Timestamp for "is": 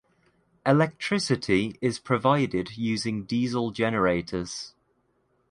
1.79-1.99